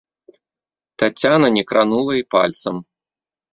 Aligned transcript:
Таццяна 1.03 1.47
не 1.59 1.63
кранула 1.73 2.13
і 2.23 2.27
пальцам. 2.39 2.83